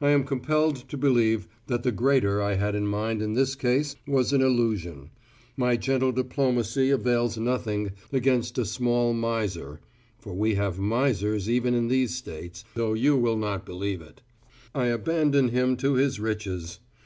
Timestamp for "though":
12.74-12.94